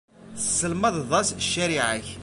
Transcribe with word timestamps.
Tesselmadeḍ-as 0.35 1.29
ccariɛa-k. 1.43 2.07